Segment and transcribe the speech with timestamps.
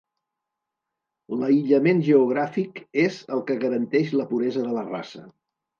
[1.41, 5.29] L'aïllament geogràfic és el que garanteix la puresa de la raça.